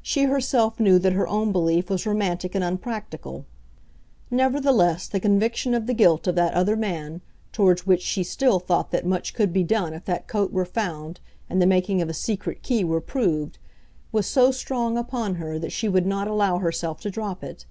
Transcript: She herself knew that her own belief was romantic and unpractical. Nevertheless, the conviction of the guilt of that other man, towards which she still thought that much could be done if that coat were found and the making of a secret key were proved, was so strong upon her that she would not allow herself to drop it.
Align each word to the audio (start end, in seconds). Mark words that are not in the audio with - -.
She 0.00 0.22
herself 0.22 0.80
knew 0.80 0.98
that 1.00 1.12
her 1.12 1.28
own 1.28 1.52
belief 1.52 1.90
was 1.90 2.06
romantic 2.06 2.54
and 2.54 2.64
unpractical. 2.64 3.44
Nevertheless, 4.30 5.06
the 5.06 5.20
conviction 5.20 5.74
of 5.74 5.86
the 5.86 5.92
guilt 5.92 6.26
of 6.26 6.34
that 6.36 6.54
other 6.54 6.76
man, 6.76 7.20
towards 7.52 7.86
which 7.86 8.00
she 8.00 8.22
still 8.24 8.58
thought 8.58 8.90
that 8.90 9.04
much 9.04 9.34
could 9.34 9.52
be 9.52 9.62
done 9.64 9.92
if 9.92 10.06
that 10.06 10.28
coat 10.28 10.50
were 10.50 10.64
found 10.64 11.20
and 11.50 11.60
the 11.60 11.66
making 11.66 12.00
of 12.00 12.08
a 12.08 12.14
secret 12.14 12.62
key 12.62 12.84
were 12.84 13.02
proved, 13.02 13.58
was 14.12 14.26
so 14.26 14.50
strong 14.50 14.96
upon 14.96 15.34
her 15.34 15.58
that 15.58 15.72
she 15.72 15.90
would 15.90 16.06
not 16.06 16.26
allow 16.26 16.56
herself 16.56 16.98
to 17.02 17.10
drop 17.10 17.44
it. 17.44 17.66